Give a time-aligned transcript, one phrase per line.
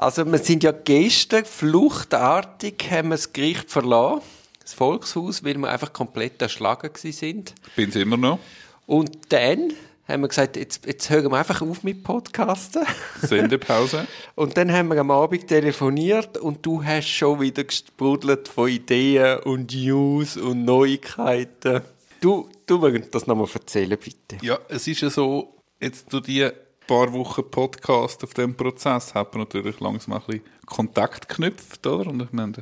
[0.00, 4.22] Also wir sind ja gestern fluchtartig, haben wir das Gericht verlassen,
[4.62, 7.54] das Volkshaus, weil wir einfach komplett erschlagen sind.
[7.76, 8.38] Bin es immer noch.
[8.86, 9.74] Und dann
[10.08, 12.86] haben wir gesagt, jetzt, jetzt hören wir einfach auf mit Podcasten.
[13.20, 14.06] Sendepause.
[14.36, 19.40] und dann haben wir am Abend telefoniert und du hast schon wieder gesprudelt von Ideen
[19.40, 21.82] und News und Neuigkeiten.
[22.22, 24.38] Du, du möchtest das nochmal erzählen, bitte.
[24.40, 26.50] Ja, es ist ja so, jetzt durch die
[26.90, 32.10] paar Wochen Podcast auf dem Prozess hat man natürlich langsam ein bisschen Kontakt geknüpft, oder?
[32.10, 32.56] Und wir haben,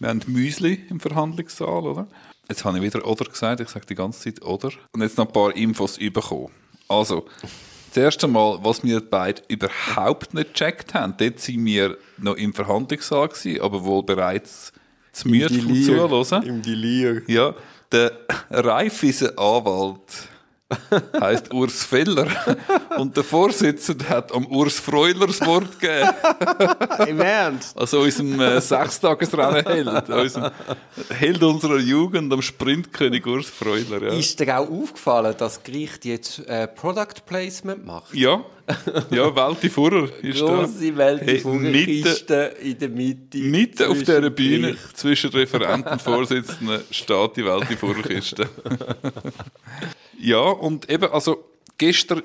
[0.00, 2.08] wir haben Müsli im Verhandlungssaal, oder?
[2.48, 4.72] Jetzt habe ich wieder «oder» gesagt, ich sage die ganze Zeit «oder».
[4.90, 6.50] Und jetzt noch ein paar Infos bekommen.
[6.88, 7.26] Also,
[7.94, 12.52] das erste Mal, was wir beide überhaupt nicht gecheckt haben, dort sind wir noch im
[12.52, 14.72] Verhandlungssaal gewesen, aber wohl bereits
[15.12, 16.42] zu müde vom Zuhören.
[16.42, 17.22] Im Delir.
[17.28, 17.54] Ja,
[17.92, 18.18] der
[18.50, 20.28] Raiffeisen Anwalt
[21.20, 22.28] heißt Urs Feller
[22.96, 26.10] und der Vorsitzende hat am Urs Freuler das Wort gegeben.
[27.08, 27.76] Im Ernst?
[27.78, 30.50] Also unserem äh, Sechstagesrennen-Held, unserem
[31.10, 34.02] Held unserer Jugend, am Sprintkönig Urs Freuler.
[34.02, 34.18] Ja.
[34.18, 38.14] Ist dir auch aufgefallen, dass das Gericht jetzt äh, Product Placement macht?
[38.14, 38.44] Ja,
[39.10, 40.96] ja, Welti Furrer ist Grosse da.
[40.96, 43.38] Welti Hey, in der Mitte.
[43.38, 44.96] Mitten auf dieser Bühne Gericht.
[44.96, 48.48] zwischen Referenten und Vorsitzenden steht die Welt in Vorkiste.
[50.20, 51.44] ja, und eben, also
[51.78, 52.22] gestern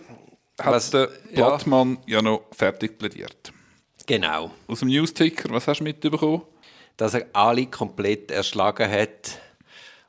[0.60, 1.48] hat Was- der ja.
[1.48, 2.22] Blattmann ja.
[2.22, 3.52] noch fertig plädiert.
[4.06, 4.52] Genau.
[4.68, 6.44] Aus dem Newsticker, was hast du mitbekommen?
[6.98, 9.40] Dass er alle komplett erschlagen hat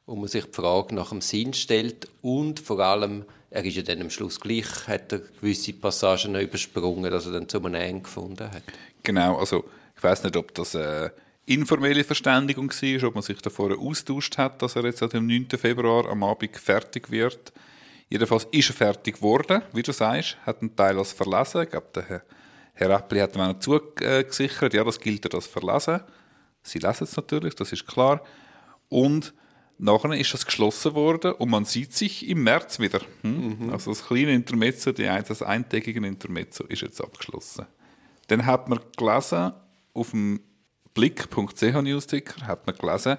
[0.04, 3.82] und man sich die Frage nach dem Sinn stellt und vor allem, er ist ja
[3.82, 7.74] dann am Schluss gleich, hat er gewisse Passagen noch übersprungen, dass er dann zu einem
[7.74, 8.62] Ende gefunden hat.
[9.02, 9.64] Genau, also
[9.96, 11.12] ich weiß nicht, ob das eine
[11.46, 15.48] informelle Verständigung war, ob man sich davor austauscht hat, dass er jetzt am 9.
[15.56, 17.52] Februar am Abend fertig wird.
[18.08, 21.62] Jedenfalls ist er fertig geworden, wie du sagst, hat einen Teil als verlesen.
[21.62, 22.22] Ich glaube, der Herr,
[22.74, 26.00] Herr Äppli hat ihm auch zugesichert, ja, das gilt als verlesen.
[26.62, 28.22] Sie lesen es natürlich, das ist klar.
[28.88, 29.34] Und
[29.78, 33.00] nachher ist das geschlossen worden und man sieht sich im März wieder.
[33.22, 33.70] Hm?
[33.72, 37.66] Also das kleine Intermezzo, die das eintägige Intermezzo ist jetzt abgeschlossen.
[38.28, 39.52] Dann hat man gelesen,
[39.94, 40.40] auf dem
[40.94, 43.18] blick.ch Newsticker hat man gelesen,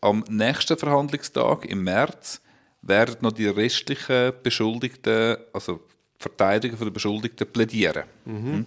[0.00, 2.40] am nächsten Verhandlungstag im März
[2.88, 5.80] werden noch die restlichen Beschuldigten, also
[6.18, 8.04] Verteidiger der Beschuldigten, plädieren.
[8.24, 8.66] Mhm.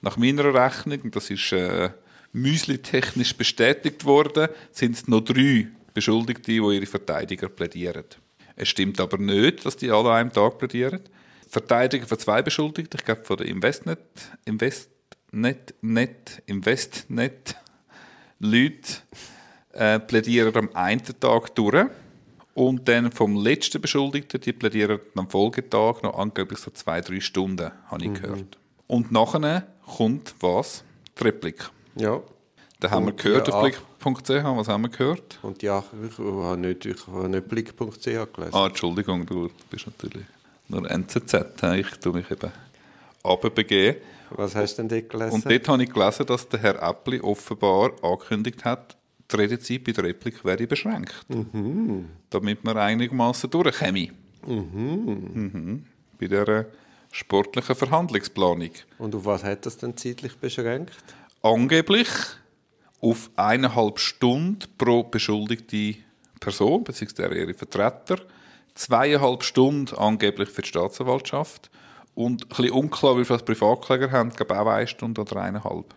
[0.00, 1.90] Nach meiner Rechnung, und das ist äh,
[2.32, 8.04] müsli-technisch bestätigt worden, sind es noch drei Beschuldigte, die ihre Verteidiger plädieren.
[8.56, 11.00] Es stimmt aber nicht, dass die alle an einem Tag plädieren.
[11.48, 14.00] Verteidiger von zwei Beschuldigten, ich glaube von der Investnet,
[14.44, 17.56] Investnet, Net, Investnet,
[18.38, 18.92] Leute
[19.72, 21.86] äh, plädieren am einen Tag durch.
[22.54, 27.70] Und dann vom letzten Beschuldigten, die plädieren am Folgetag noch angeblich so zwei, drei Stunden,
[27.86, 28.58] habe ich gehört.
[28.86, 30.84] Und nachher kommt was?
[31.18, 31.70] Die Replik.
[31.96, 32.20] Ja.
[32.80, 34.28] Da haben wir gehört auf blick.ch.
[34.28, 35.38] Was haben wir gehört?
[35.42, 38.50] Und ja, ich habe nicht, ich habe nicht blick.ch gelesen.
[38.52, 40.26] Ah, Entschuldigung, du bist natürlich
[40.68, 41.62] nur NZZ.
[41.76, 42.50] Ich tue mich eben
[43.24, 44.02] runterbegeben.
[44.30, 45.34] Was hast du denn dort gelesen?
[45.34, 48.96] Und dort habe ich gelesen, dass der Herr Äppli offenbar angekündigt hat,
[49.32, 51.14] die Redezeit bei der Replik werde beschränkt.
[52.30, 54.08] Damit man einigermaßen durchkäme.
[54.46, 55.84] Mhm.
[56.18, 56.66] Bei dieser
[57.10, 58.70] sportlichen Verhandlungsplanung.
[58.98, 60.92] Und auf was hat das denn zeitlich beschränkt?
[61.42, 62.08] Angeblich
[63.00, 65.96] auf eineinhalb Stunden pro beschuldigte
[66.40, 68.16] Person, beziehungsweise ihre Vertreter.
[68.74, 71.70] Zweieinhalb Stunden angeblich für die Staatsanwaltschaft.
[72.14, 75.94] Und ein bisschen unklar, wie viele Privatkläger haben, glaube auch eine Stunde oder eineinhalb.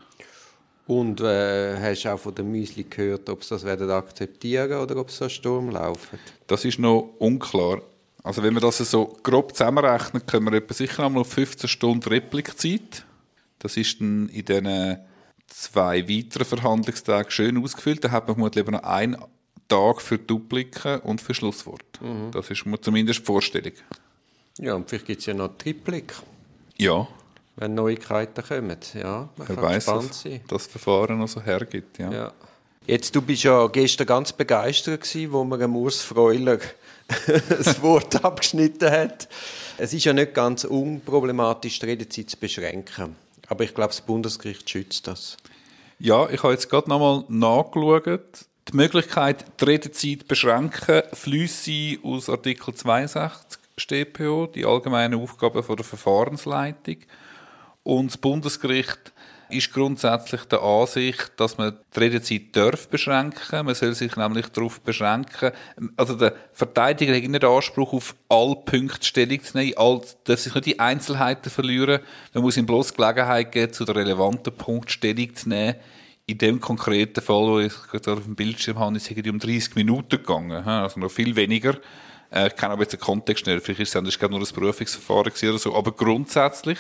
[0.88, 4.98] Und äh, hast du auch von den Müsli gehört, ob sie das werden akzeptieren oder
[4.98, 6.20] ob sie so Sturm laufen?
[6.48, 7.82] Das ist noch unklar.
[8.24, 12.08] Also wenn wir das so grob zusammenrechnen, können wir etwa sicher einmal auf 15 Stunden
[12.08, 13.06] Replikzeit.
[13.60, 14.98] Das ist dann in diesen
[15.48, 18.04] zwei weiteren Verhandlungstagen schön ausgefüllt.
[18.04, 19.18] Da hat man vermutlich noch einen
[19.68, 22.00] Tag für Dupliken und für Schlusswort.
[22.32, 23.74] Das ist mir zumindest die Vorstellung.
[24.60, 26.14] Ja, und vielleicht gibt es ja noch Triplik,
[26.78, 27.08] Ja,
[27.56, 28.78] wenn Neuigkeiten kommen.
[28.94, 30.42] Ja, man wer kann weiß, gespannt dass sein.
[30.48, 31.98] das Verfahren noch so hergibt.
[32.00, 32.12] Ja.
[32.12, 32.34] Ja.
[32.88, 36.60] Jetzt, du bist ja gestern ganz begeistert gewesen, wo man Urs Freuler
[37.50, 39.28] das Wort abgeschnitten hat.
[39.78, 43.16] Es ist ja nicht ganz unproblematisch, die Redezeit zu beschränken.
[43.48, 45.38] Aber ich glaube, das Bundesgericht schützt das.
[46.00, 48.46] Ja, ich habe jetzt gerade nochmal nachgeschaut.
[48.68, 51.70] Die Möglichkeit, die Redezeit zu beschränken, fließt
[52.04, 56.98] aus Artikel 62 StPO, die allgemeinen Aufgaben von der Verfahrensleitung.
[57.86, 59.14] Und das Bundesgericht
[59.48, 63.64] ist grundsätzlich der Ansicht, dass man die Redezeit darf beschränken.
[63.64, 65.52] Man soll sich nämlich darauf beschränken.
[65.96, 70.40] Also der Verteidiger hat nicht den Anspruch, auf alle Punkte Stellung zu nehmen, all, darf
[70.40, 72.00] sich nicht die Einzelheiten verlieren.
[72.34, 75.76] Man muss ihm bloß Gelegenheit geben, zu den relevanten Punkten Stellung zu nehmen.
[76.26, 79.76] In dem konkreten Fall, wo ich gerade auf dem Bildschirm habe, ist es um 30
[79.76, 80.66] Minuten gegangen.
[80.66, 81.78] Also noch viel weniger.
[82.32, 83.64] Äh, ich kenne aber jetzt den Kontext nicht.
[83.64, 85.76] Vielleicht ist es nur ein Berufungsverfahren oder so.
[85.76, 86.80] Aber grundsätzlich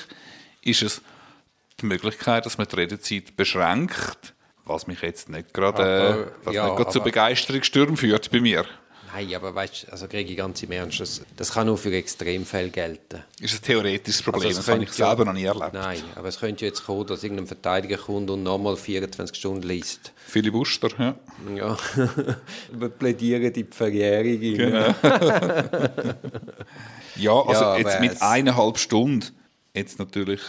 [0.66, 1.02] ist es
[1.80, 4.34] die Möglichkeit, dass man die Redezeit beschränkt,
[4.66, 8.66] was mich jetzt nicht gerade, äh, ja, nicht gerade zu Begeisterungsstürmen führt bei mir.
[9.14, 11.96] Nein, aber weißt du, also kriege ich ganz im Ernst, das, das kann nur für
[11.96, 13.24] Extremfälle gelten.
[13.40, 15.74] Ist ein theoretisches Problem, also das habe ich selber ja, noch nie erlebt.
[15.74, 20.12] Nein, aber es könnte jetzt kommen, dass irgendein Verteidiger kommt und nochmal 24 Stunden liest.
[20.28, 21.16] Viele Buster, ja.
[21.56, 21.78] Ja,
[22.74, 24.42] wir plädieren die Verjährung.
[24.42, 24.96] Genau.
[27.16, 29.32] ja, also ja, jetzt mit eineinhalb Stunden,
[29.76, 30.42] jetzt natürlich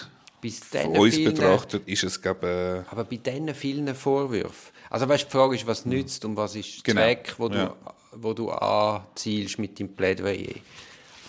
[0.71, 4.73] Von uns vielen, betrachtet ist es, glaube äh, Aber bei diesen vielen Vorwürfen.
[4.91, 7.07] Also weißt, die Frage ist, was nützt und was ist der genau.
[7.07, 7.77] Zweck, wo du, ja.
[8.13, 10.55] wo du anzielst mit dem Plädoyer.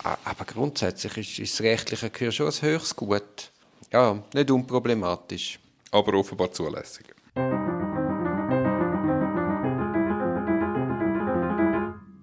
[0.04, 3.52] Aber grundsätzlich ist, ist das rechtliche Gehör schon ein höchstes Gut.
[3.92, 5.60] Ja, nicht unproblematisch.
[5.92, 7.06] Aber offenbar zulässig.